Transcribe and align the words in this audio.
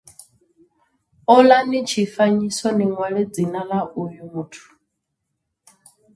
Olani 1.35 1.79
tshifanyiso 1.87 2.67
ni 2.77 2.85
ṅwale 2.91 3.21
dzina 3.33 3.61
ḽa 3.69 3.79
uyu 4.01 4.23
muthu. 4.33 4.67